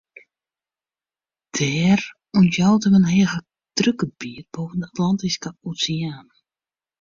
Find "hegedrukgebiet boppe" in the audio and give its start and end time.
3.13-4.75